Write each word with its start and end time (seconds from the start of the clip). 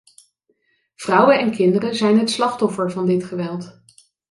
Vrouwen 0.95 1.39
en 1.39 1.51
kinderen 1.51 1.95
zijn 1.95 2.19
het 2.19 2.29
slachtoffer 2.31 2.91
van 2.91 3.05
dit 3.05 3.23
geweld. 3.23 3.81